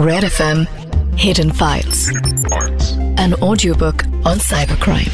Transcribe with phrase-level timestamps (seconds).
[0.00, 0.60] Red FM
[1.18, 2.08] Hidden Files.
[3.18, 5.10] An audiobook on cybercrime.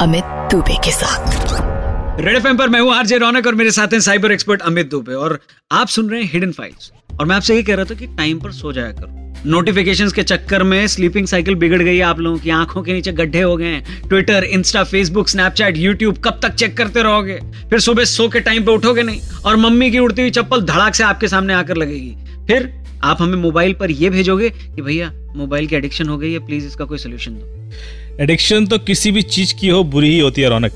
[0.00, 4.00] Amit Dubey के साथ red F पर मैं हूँ आरजे रौनक और मेरे साथ हैं
[4.00, 5.38] साइबर एक्सपर्ट अमित दुबे और
[5.72, 8.38] आप सुन रहे हैं हिडन फाइल्स और मैं आपसे ये कह रहा था कि टाइम
[8.38, 12.50] पर सो जाया करो। नोटिफिकेशंस के चक्कर में स्लीपिंग साइकिल बिगड़ गई आप लोगों की।
[12.50, 16.76] आँखों के नीचे गड्ढे हो गए हैं। Twitter Insta Facebook Snapchat YouTube कब तक चेक
[16.76, 17.40] करते रहोगे?
[17.70, 20.94] फिर सुबह सो के टाइम पे उठोगे नहीं। और मम्मी की उड़ती हुई चप्पल धड़ाक
[20.94, 22.16] से आपके सामने आकर लगेगी।
[22.46, 26.38] फिर आप हमें मोबाइल पर यह भेजोगे कि भैया मोबाइल की एडिक्शन हो गई है
[26.46, 30.42] प्लीज़ इसका कोई सोल्यूशन दो। एडिक्शन तो किसी भी चीज़ की हो बुरी ही होती
[30.42, 30.72] है रौनक।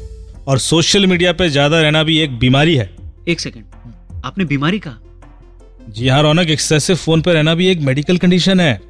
[0.49, 2.91] और सोशल मीडिया पे ज़्यादा रहना भी एक बीमारी है।
[3.29, 3.65] एक सेकेंड
[4.25, 4.99] आपने बीमारी कहा?
[5.89, 8.81] जी हाँ रौनक एक्सेसिव फ़ोन पे रहना भी एक मेडिकल कंडीशन है।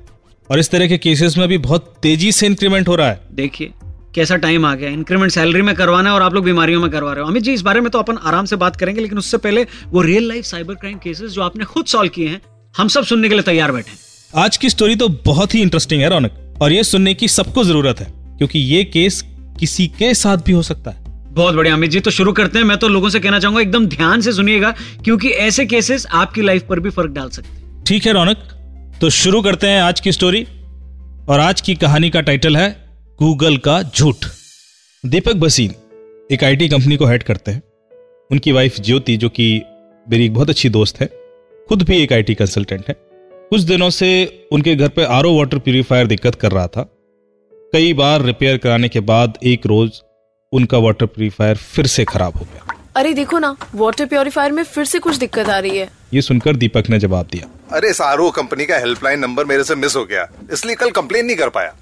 [0.51, 3.73] और इस तरह के केसेस में भी बहुत तेज़ी से इंक्रीमेंट हो रहा है। देखिए
[4.15, 7.13] कैसा टाइम आ गया। इंक्रीमेंट सैलरी में करवाना है और आप लोग बीमारियों में करवा
[7.13, 9.39] रहे हो। अमित जी इस बारे में तो अपन आराम से बात करेंगे लेकिन उससे
[9.39, 12.41] पहले वो real life cyber crime cases जो आपने खुद सॉल्व किए हैं
[12.77, 13.93] हम सब सुनने के लिए तैयार बैठे
[14.35, 18.01] आज की स्टोरी तो बहुत ही इंटरेस्टिंग है रौनक। और ये सुनने की सबको ज़रूरत
[18.01, 18.07] है
[18.39, 19.23] क्योंकि ये केस
[19.61, 22.65] किसी के साथ भी हो सकता है। बहुत बढ़िया अमित जी। तो शुरू करते हैं।
[22.67, 24.75] मैं तो लोगों से कहना चाहूँगा एकदम ध्यान से सुनिएगा
[25.05, 28.49] क्योंकि ऐसे केसेस आपकी लाइफ पर भी फ़र्क डाल सकते हैं। ठीक है रौनक।
[29.01, 30.43] तो शुरू करते हैं आज की स्टोरी
[31.29, 32.71] और आज की कहानी का टाइटल है
[33.19, 34.27] गूगल का झूठ।
[35.05, 35.75] दीपक बसीन
[36.33, 37.63] एक आईटी कंपनी को हेड करते हैं।
[38.31, 39.63] उनकी वाइफ ज्योति जो कि
[40.07, 41.11] मेरी एक बहुत अच्छी दोस्त है
[41.69, 42.95] खुद भी एक आईटी कंसल्टेंट है।
[43.51, 44.09] कुछ दिनों से
[44.53, 46.83] उनके घर पे आरओ वाटर प्यूरिफायर दिक्कत कर रहा था।
[47.73, 50.01] कई बार रिपेयर कराने के बाद एक रोज
[50.53, 54.85] उनका वाटर प्यूरिफायर फिर से खराब हो गया। अरे देखो ना वाटर प्योरीफायर में फिर
[54.85, 58.31] से कुछ दिक्कत आ रही है। ये सुनकर दीपक ने जवाब दिया। अरे इस आर
[58.37, 61.75] कंपनी का हेल्पलाइन नंबर मेरे से मिस हो गया। इसलिए कल कंप्लेन नहीं कर पाया।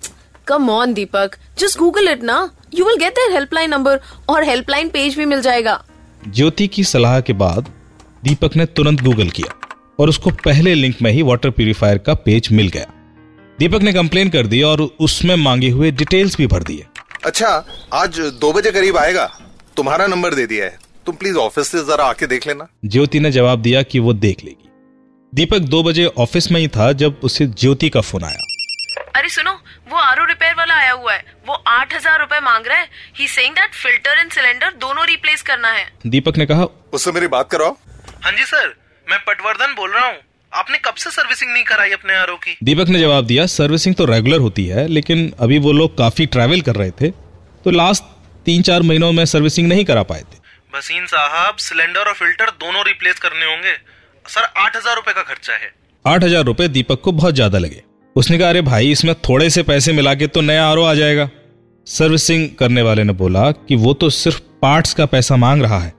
[0.46, 1.36] Come on Deepak.
[1.58, 2.38] Just Google it ना।
[2.74, 5.82] You will get their helpline number और हेल्पलाइन पेज भी मिल जाएगा।
[6.28, 7.68] ज्योति की सलाह के बाद
[8.24, 9.54] दीपक ने तुरंत गूगल किया।
[9.98, 12.86] और उसको पहले लिंक में ही वाटर प्यूरिफायर का पेज मिल गया।
[13.58, 16.86] दीपक ने कंप्लेन कर दी और उसमें मांगे हुए डिटेल्स भी भर दिए।
[17.24, 17.48] अच्छा
[17.94, 19.26] आज दो बजे करीब आएगा।
[19.76, 23.30] तुम्हारा नंबर दे दिया है। तुम प्लीज़ ऑफ़िस से जरा आके देख लेना। ज्योति ने
[23.30, 24.68] जवाब दिया कि वो देख लेगी।
[25.32, 28.42] दीपक दो बजे ऑफ़िस में ही था जब उसे ज्योति का फ़ोन आया।
[29.16, 29.52] अरे सुनो
[29.90, 33.26] वो आरओ रिपेयर वाला आया हुआ है। वो आठ हज़ार रूपए मांग रहा है। He
[33.28, 37.50] saying that filter and cylinder दोनों रिप्लेस करना है। दीपक ने कहा उससे मेरी बात
[37.50, 37.76] कराओ
[38.22, 38.74] हाँ जी सर
[39.06, 40.16] मैं पटवर्धन बोल रहा हूँ।
[40.52, 42.56] आपने कब से सर्विसिंग नहीं कराई अपने आर की?
[42.64, 46.60] दीपक ने जवाब दिया सर्विसिंग तो रेगुलर होती है लेकिन अभी वो लोग काफ़ी ट्रैवल
[46.60, 47.10] कर रहे थे
[47.64, 48.04] तो लास्ट
[48.46, 50.38] तीन चार महीनों में सर्विसिंग नहीं करा पाए थे।
[50.72, 53.72] भसीन साहब सिलेंडर और फ़िल्टर दोनों रिप्लेस करने होंगे।
[54.26, 55.72] सर आठ हज़ार रूपए का खर्चा है।
[56.04, 57.82] आठ हज़ार रूपए दीपक को बहुत ज़्यादा लगे।
[58.16, 61.28] उसने कहा अरे भाई इसमें थोड़े से पैसे मिला के तो नया आर आ जाएगा।
[61.86, 65.92] सर्विसिंग करने वाले ने बोला कि वो तो सिर्फ़ पार्ट्स का पैसा मांग रहा है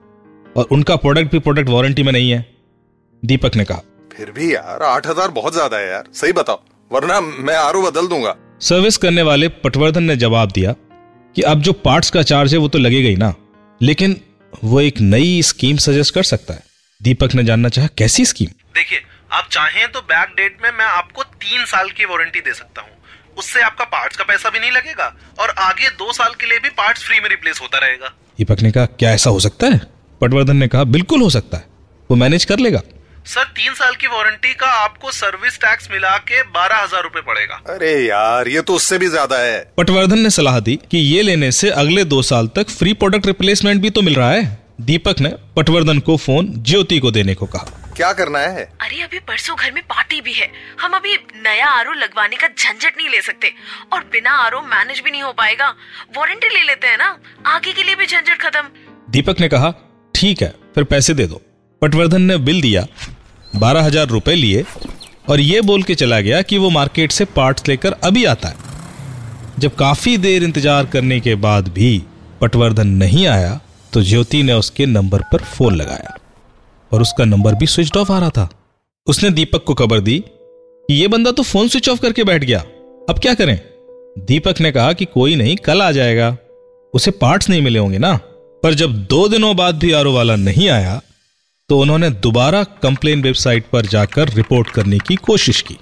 [0.55, 2.54] और उनका प्रोडक्ट भी प्रोडक्ट वारंटी में नहीं है।
[3.25, 3.81] दीपक ने कहा।
[4.11, 8.07] फिर भी यार आठ हज़ार बहुत ज़्यादा है यार। सही बताओ वरना मैं आर बदल
[8.07, 10.75] दूँगा। सर्विस करने वाले पटवर्धन ने जवाब दिया
[11.35, 13.33] कि अब जो पार्ट्स का चार्ज है वो तो लगेगा ही ना।
[13.81, 14.15] लेकिन
[14.63, 16.63] वो एक नई स्कीम सजेस्ट कर सकता है।
[17.01, 21.23] दीपक ने जानना चाहा कैसी स्कीम देखिए आप चाहें तो बैक डेट में मैं आपको
[21.23, 22.89] तीन साल की वारंटी दे सकता हूँ।
[23.37, 26.69] उससे आपका पार्ट्स का पैसा भी नहीं लगेगा और आगे दो साल के लिए भी
[26.77, 29.79] पार्ट्स फ्री में रिप्लेस होता रहेगा। दीपक ने कहा क्या ऐसा हो सकता है?
[30.21, 31.65] पटवर्धन ने कहा बिल्कुल हो सकता है।
[32.09, 32.81] वो मैनेज कर लेगा।
[33.25, 37.55] सर तीन साल की वारंटी का आपको सर्विस टैक्स मिला के बारह हज़ार रूपए पड़ेगा।
[37.69, 41.51] अरे यार ये तो उससे भी ज़्यादा है। पटवर्धन ने सलाह दी कि ये लेने
[41.51, 44.43] से अगले दो साल तक फ्री प्रोडक्ट रिप्लेसमेंट भी तो मिल रहा है।
[44.81, 48.63] दीपक ने पटवर्धन को फ़ोन ज्योति को देने को कहा। क्या करना है?
[48.81, 50.49] अरे अभी परसों घर में पार्टी भी है।
[50.81, 53.51] हम अभी नया आरओ लगवाने का झंझट नहीं ले सकते
[53.93, 55.69] और बिना आरओ मैनेज भी नहीं हो पाएगा।
[56.17, 57.17] वारंटी ले लेते हैं ना?
[57.47, 58.67] आगे के लिए भी झंझट खत्म।
[59.09, 59.73] दीपक ने कहा
[60.15, 61.41] ठीक है फिर पैसे दे दो।
[61.81, 62.85] पटवर्धन ने बिल दिया
[63.55, 64.63] बारह हज़ार रुपए लिए
[65.29, 68.55] और ये बोल के चला गया कि वो मार्केट से पार्ट्स लेकर अभी आता है।
[69.59, 72.01] जब काफ़ी देर इंतज़ार करने के बाद भी
[72.41, 73.59] पटवर्धन नहीं आया
[73.93, 76.17] तो ज्योति ने उसके नंबर पर फ़ोन लगाया
[76.91, 78.49] और उसका नंबर भी स्विच ऑफ़ आ रहा था।
[79.07, 82.59] उसने दीपक को खबर दी कि ये बंदा तो फ़ोन स्विच ऑफ़ करके बैठ गया।
[83.09, 83.59] अब क्या करें?
[84.19, 86.35] दीपक ने कहा कि कोई नहीं, कल आ जाएगा।
[86.93, 88.15] उसे पार्ट्स नहीं मिले होंगे ना?
[88.63, 91.01] पर जब दो दिनों बाद भी आरो वाला नहीं आया
[91.69, 95.77] तो उन्होंने दोबारा कंप्लेन वेबसाइट पर जाकर रिपोर्ट करने की कोशिश की।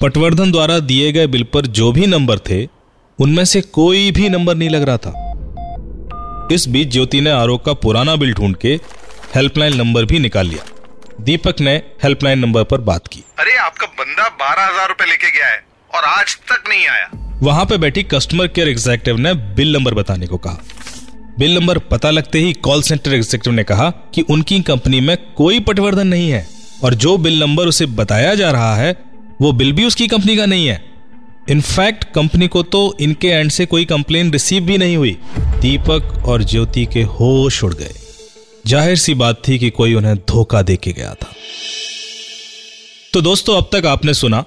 [0.00, 2.58] पटवर्धन द्वारा दिए गए बिल पर जो भी नंबर थे
[3.18, 7.72] उनमें से कोई भी नंबर नहीं लग रहा था। इस बीच ज्योति ने आरोप का
[7.82, 8.78] पुराना बिल ढूंढ के
[9.34, 10.64] हेल्पलाइन नंबर भी निकाल लिया।
[11.20, 15.48] दीपक ने हेल्पलाइन नंबर पर बात की। अरे आपका बंदा बारह हज़ार रूपए लेके गया
[15.48, 17.10] है और आज तक नहीं आया।
[17.42, 20.62] वहाँ पे बैठी कस्टमर केयर एग्जेक्टिव ने बिल नंबर बताने को कहा।
[21.38, 25.60] बिल नंबर पता लगते ही कॉल सेंटर एग्जीक्यूटिव ने कहा कि उनकी कंपनी में कोई
[25.60, 26.46] पटवर्धन नहीं है
[26.84, 28.96] और जो बिल नंबर उसे बताया जा रहा है,
[29.40, 30.82] वो बिल भी उसकी कंपनी का नहीं है।
[31.50, 36.44] इनफैक्ट, कंपनी को तो इनके एंड से कोई कंप्लेन रिसीव भी नहीं हुई। दीपक और
[36.44, 37.94] ज्योति के होश उड़ गए।
[38.66, 41.32] ज़ाहिर सी बात थी कि कोई उन्हें धोखा दे के गया था।
[43.12, 44.44] तो दोस्तों, अब तक आपने सुना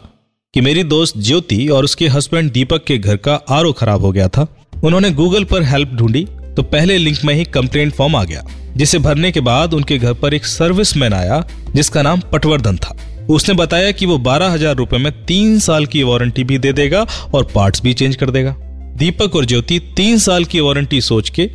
[0.54, 4.28] कि मेरी दोस्त ज्योति और उसके हस्बैंड दीपक के घर का आरओ खराब हो गया
[4.28, 4.48] था।
[4.84, 8.44] उन्होंने गूगल पर हेल्प ढूंढी तो पहले लिंक में ही कंप्लेंट फॉर्म आ गया,
[8.78, 11.44] जिसे भरने के बाद उनके घर पर एक सर्विसमैन आया,
[11.76, 12.96] जिसका नाम पटवर्धन था।
[13.30, 17.06] उसने बताया कि वो बारह हज़ार रुपए में तीन साल की वारंटी भी दे देगा
[17.34, 18.56] और पार्ट्स भी चेंज कर देगा।
[18.98, 21.50] दीपक और ज्योति तीन साल की वारंटी सोच के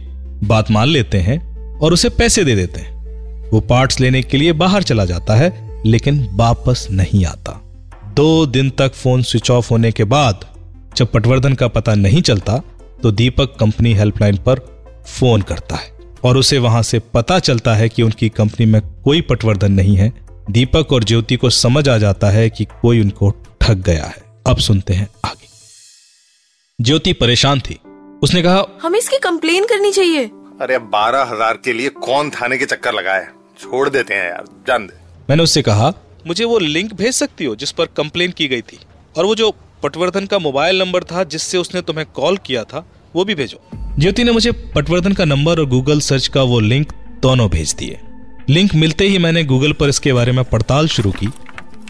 [0.44, 1.38] बात मान लेते हैं
[1.78, 5.52] और उसे पैसे दे देते हैं। वो पार्ट्स लेने के लिए बाहर चला जाता है,
[5.86, 7.60] लेकिन वापस नहीं आता।
[8.16, 10.44] दो दिन तक फ़ोन स्विच ऑफ़ होने के बाद
[10.96, 12.62] जब पटवर्धन का पता नहीं चलता
[13.02, 14.60] तो दीपक कंपनी हेल्पलाइन पर
[15.08, 15.90] फ़ोन करता है
[16.24, 20.12] और उसे वहाँ से पता चलता है कि उनकी कंपनी में कोई पटवर्धन नहीं है।
[20.50, 24.58] दीपक और ज्योति को समझ आ जाता है कि कोई उनको ठग गया है। अब
[24.58, 25.48] सुनते हैं आगे।
[26.78, 27.78] ज्योति परेशान थी।
[28.22, 30.24] उसने कहा हमें इसकी कंप्लेन करनी चाहिए।
[30.60, 33.26] अरे बारह हज़ार के लिए कौन थाने के चक्कर लगाए?
[33.60, 34.94] छोड़ देते हैं यार जान दे।
[35.30, 35.92] मैंने उससे कहा
[36.26, 38.78] मुझे वो लिंक भेज सकती हो जिस पर कंप्लेन की गई थी?
[39.16, 39.50] और वो जो
[39.82, 42.84] पटवर्धन का मोबाइल नंबर था जिससे उसने तुम्हें कॉल किया था
[43.14, 43.60] वो भी भेजो।
[43.98, 46.92] ज्योति ने मुझे पटवर्धन का नंबर और गूगल सर्च का वो लिंक
[47.22, 47.98] दोनों भेज दिए।
[48.50, 51.28] लिंक मिलते ही मैंने गूगल पर इसके बारे में पड़ताल शुरू की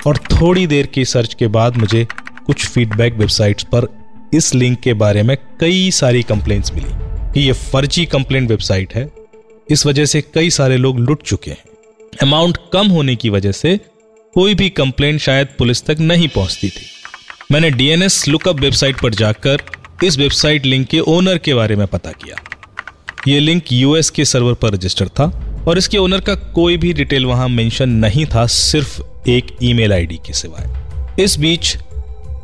[0.07, 2.07] और थोड़ी देर की सर्च के बाद मुझे
[2.47, 3.87] कुछ फीडबैक वेबसाइट्स पर
[4.35, 6.91] इस लिंक के बारे में कई सारी कंप्लेंट्स मिली
[7.33, 9.09] कि ये फर्जी कंप्लेंट वेबसाइट है।
[9.71, 11.65] इस वजह से कई सारे लोग लुट चुके हैं।
[12.23, 13.79] अमाउंट कम होने की वजह से
[14.35, 16.87] कोई भी कंप्लेंट शायद पुलिस तक नहीं पहुँचती थी।
[17.53, 19.63] मैंने डीएनएस लुकअप वेबसाइट पर जाकर
[20.05, 22.37] इस वेबसाइट लिंक के ओनर के बारे में पता किया।
[23.29, 25.25] यह लिंक यूएस के सर्वर पर रजिस्टर्ड था
[25.69, 30.17] और इसके ओनर का कोई भी डिटेल वहाँ मेंशन नहीं था, सिर्फ़ एक ईमेल आईडी
[30.17, 31.77] के सिवाय। इस बीच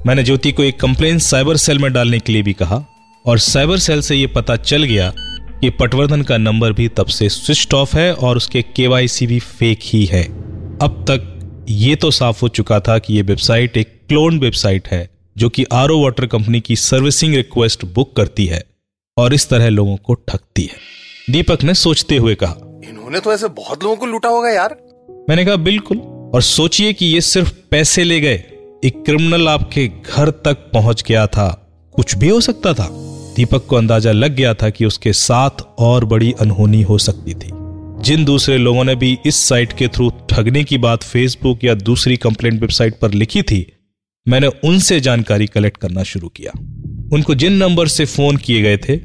[0.07, 2.85] मैंने ज्योति को एक कंप्लेन साइबर सेल में डालने के लिए भी कहा
[3.27, 5.13] और साइबर सेल से यह पता चल गया
[5.61, 9.79] कि पटवर्धन का नंबर भी तब से स्विच ऑफ़ है और उसके केवाईसी भी फेक
[9.83, 10.23] ही है।
[10.83, 15.18] अब तक ये तो साफ़ हो चुका था कि ये वेबसाइट एक क्लोन वेबसाइट है।
[15.39, 18.65] जो कि आर वाटर कंपनी की सर्विसिंग रिक्वेस्ट बुक करती है
[19.17, 20.77] और इस तरह लोगों को ठगती है।
[21.31, 24.77] दीपक ने सोचते हुए कहा इन्होंने तो ऐसे बहुत लोगों को लूटा होगा यार।
[25.31, 25.99] मैंने कहा बिल्कुल।
[26.35, 28.35] और सोचिए कि ये सिर्फ़ पैसे ले गए।
[28.85, 31.49] एक क्रिमिनल आपके घर तक पहुँच गया था।
[31.95, 32.89] कुछ भी हो सकता था।
[33.37, 37.51] दीपक को अंदाज़ा लग गया था कि उसके साथ और बड़ी अनहोनी हो सकती थी।
[38.03, 42.17] जिन दूसरे लोगों ने भी इस साइट के थ्रू ठगने की बात फेसबुक या दूसरी
[42.17, 43.73] कंप्लेंट वेबसाइट पर लिखी थी
[44.29, 46.53] मैंने उनसे जानकारी कलेक्ट करना शुरू किया।
[47.13, 48.97] उनको जिन नंबर से फ़ोन किए गए थे,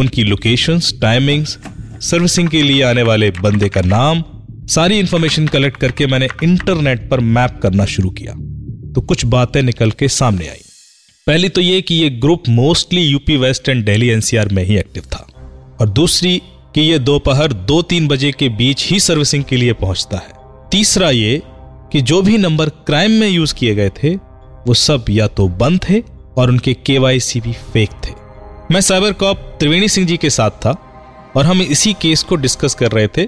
[0.00, 1.58] उनकी लोकेशंस टाइमिंग्स
[2.00, 4.24] सर्विसिंग के लिए आने वाले बंदे का नाम,
[4.66, 8.32] सारी इंफॉर्मेशन कलेक्ट करके मैंने इंटरनेट पर मैप करना शुरू किया।
[8.92, 10.62] तो कुछ बातें निकल के सामने आई।
[11.26, 15.02] पहली तो ये कि ये group mostly UP west and Delhi NCR में ही एक्टिव
[15.02, 15.26] था।
[15.80, 16.42] और दूसरी
[16.74, 20.28] कि यह दोपहर दो तीन बजे के बीच ही सर्विसिंग के लिए पहुँचता है।
[20.70, 21.42] तीसरा ये
[21.92, 24.31] कि जो भी नंबर क्राइम में यूज़ किए गए थे
[24.66, 26.02] वो सब या तो बंद थे
[26.38, 28.14] और उनके केवाईसी भी फेक थे।
[28.70, 30.70] मैं साइबर कॉप त्रिवेणी सिंह जी के साथ था
[31.36, 33.24] और हम इसी केस को डिस्कस कर रहे थे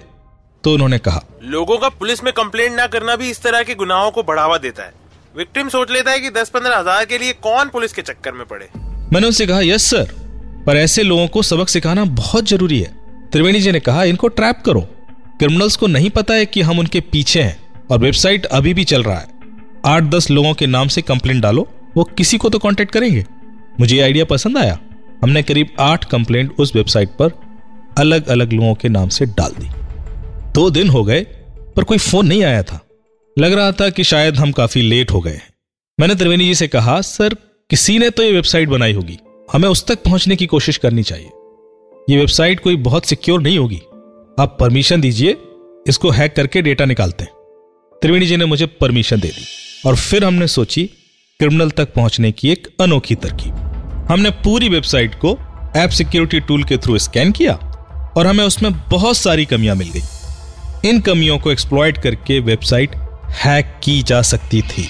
[0.65, 4.11] तो उन्होंने कहा। लोगों का पुलिस में कंप्लेंट ना करना भी इस तरह के गुनाहों
[4.11, 4.93] को बढ़ावा देता है।
[5.35, 8.47] विक्टिम सोच लेता है कि दस पंद्रह हज़ार के लिए कौन पुलिस के चक्कर में
[8.47, 8.69] पड़े।
[9.13, 10.15] मैंने उनसे कहा यस सर
[10.67, 12.93] पर ऐसे लोगों को सबक सिखाना बहुत ज़रूरी है।
[13.33, 14.81] त्रिवेणी जी ने कहा इनको ट्रैप करो।
[15.39, 19.03] क्रिमिनल्स को नहीं पता है कि हम उनके पीछे हैं और वेबसाइट अभी भी चल
[19.03, 19.34] रहा है।
[19.87, 23.25] आठ दस लोगों के नाम से कंप्लेंट डालो, वो किसी को तो कांटेक्ट करेंगे।
[23.81, 24.79] मुझे ये आइडिया पसंद आया।
[25.23, 27.33] हमने करीब आठ कंप्लेंट उस वेबसाइट पर
[27.99, 29.69] अलग अलग लोगों के नाम से डाल दी।
[30.53, 31.21] दो दिन हो गए,
[31.77, 32.81] पर कोई फ़ोन नहीं आया था।
[33.39, 35.41] लग रहा था कि शायद हम काफ़ी लेट हो गए
[36.01, 37.35] मैंने त्रिवेणी जी से कहा, सर,
[37.71, 39.19] किसी ने तो ये वेबसाइट बनाई होगी।
[39.53, 41.31] हमें उस तक पहुँचने की कोशिश करनी चाहिए।
[42.11, 43.81] ये वेबसाइट कोई बहुत सिक्योर नहीं होगी।
[44.41, 45.37] आप परमिशन दीजिए,
[45.89, 47.33] इसको हैक करके डेटा निकालते हैं।
[48.03, 50.85] त्रिवेणी जी ने मुझे परमिशन दे दी। और फिर हमने सोची
[51.39, 53.55] क्रिमिनल तक पहुँचने की एक अनोखी तरकीब।
[54.11, 55.39] हमने पूरी वेबसाइट को
[55.77, 57.55] ऐप सिक्योरिटी टूल के थ्रू स्कैन किया
[58.17, 62.95] और हमें उसमें बहुत सारी कमियाँ मिल गई। इन कमियों को एक्सप्लॉयट करके वेबसाइट
[63.31, 64.89] हैक की जा सकती थी।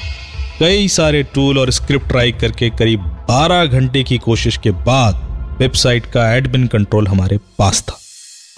[0.60, 6.06] कई सारे टूल और स्क्रिप्ट ट्राई करके करीब 12 घंटे की कोशिश के बाद वेबसाइट
[6.06, 7.98] का एडमिन कंट्रोल हमारे पास था।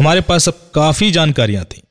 [0.00, 1.82] हमारे पास अब काफ़ी जानकारियाँ थी।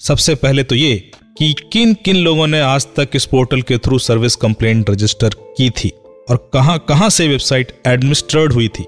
[0.00, 0.94] सबसे पहले तो ये
[1.38, 5.68] कि किन किन लोगों ने आज तक इस पोर्टल के थ्रू सर्विस कंप्लेंट रजिस्टर की
[5.70, 5.88] थी
[6.30, 8.84] और कहाँ कहाँ से वेबसाइट एडमिनिस्ट्रेड हुई थी,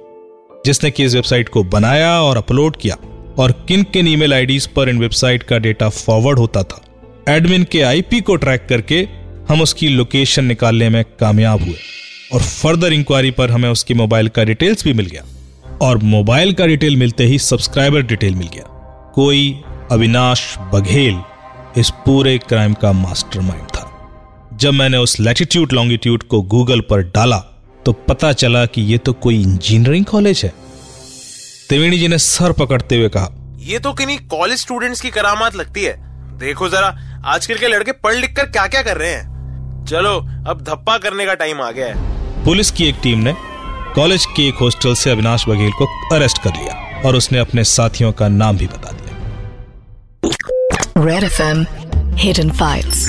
[0.66, 2.94] जिसने कि इस वेबसाइट को बनाया और अपलोड किया
[3.38, 6.80] और किन किन ईमेल आईडीज पर इन वेबसाइट का डेटा फॉरवर्ड होता था।
[7.28, 9.00] एडमिन के आईपी को ट्रैक करके
[9.48, 11.76] हम उसकी लोकेशन निकालने में कामयाब हुए
[12.32, 15.24] और फर्दर इंक्वायरी पर हमें उसकी मोबाइल का डिटेल्स भी मिल गया
[15.82, 18.64] और मोबाइल का डिटेल मिलते ही सब्सक्राइबर डिटेल मिल गया।
[19.14, 19.62] कोई
[19.92, 21.20] अविनाश बघेल
[21.76, 23.88] इस पूरे क्राइम का मास्टरमाइंड था।
[24.54, 27.36] जब मैंने उस लैटिट्यूड लॉन्गिट्यूड को गूगल पर डाला
[27.86, 30.52] तो पता चला कि यह तो कोई इंजीनियरिंग कॉलेज है।
[31.68, 33.28] त्रिवेणी जी ने सर पकड़ते हुए कहा
[33.62, 35.94] ये तो किन्हीं कॉलेज स्टूडेंट्स की करामात लगती है।
[36.38, 36.96] देखो जरा
[37.26, 40.16] आजकल के लड़के पढ़ लिख कर क्या क्या कर रहे हैं। चलो
[40.50, 43.34] अब धप्पा करने का टाइम आ गया है। पुलिस की एक टीम ने
[43.94, 48.12] कॉलेज के एक हॉस्टल से अविनाश बघेल को अरेस्ट कर लिया और उसने अपने साथियों
[48.12, 49.01] का नाम भी बता दिया।
[50.96, 51.64] Red FM
[52.16, 53.08] Hidden Files.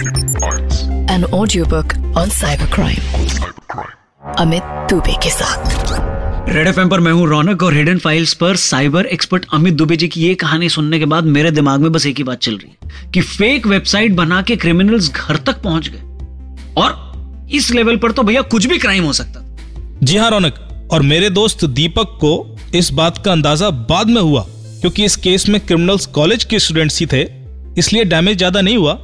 [1.09, 3.01] An audiobook on cybercrime.
[4.39, 9.05] Amit Dubey के साथ रेड एफ़ पर मैं हूँ रौनक और हिडन फाइल्स पर साइबर
[9.05, 12.17] एक्सपर्ट अमित दुबे जी की ये कहानी सुनने के बाद मेरे दिमाग में बस एक
[12.17, 16.01] ही बात चल रही है कि फेक वेबसाइट बना के क्रिमिनल्स घर तक पहुँच गए।
[16.77, 19.45] और इस लेवल पर तो भैया कुछ भी क्राइम हो सकता
[20.03, 22.35] जी हाँ रौनक। और मेरे दोस्त दीपक को
[22.75, 26.99] इस बात का अंदाज़ा बाद में हुआ क्योंकि इस केस में क्रिमिनल्स कॉलेज के स्टूडेंट्स
[26.99, 27.42] ही थे।
[27.77, 28.97] इसलिए डैमेज ज़्यादा नहीं हुआ,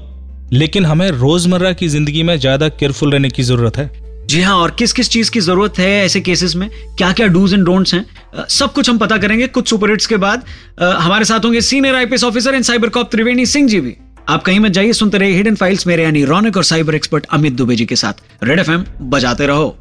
[0.54, 3.92] लेकिन हमें रोज़मर्रा की ज़िंदगी में ज़्यादा केयरफुल रहने की ज़रूरत है।
[4.28, 6.70] जी हाँ और किस किस चीज़ की ज़रूरत है ऐसे केसेस में?
[6.98, 10.18] क्या क्या डूज एंड डोंट्स हैं सब कुछ हम पता करेंगे कुछ सुपर हिट्स के
[10.18, 10.44] बाद।
[10.80, 13.96] हमारे साथ होंगे senior IPS officer in cyber cop Triveni Singh ji भी।
[14.30, 17.54] आप कहीं मत जाइए, सुनते रहिए हिडन फाइल्स मेरे यानी रौनक और साइबर एक्सपर्ट अमित
[17.54, 19.76] दुबे जी के साथ। रेड एफएम बजाते रहो।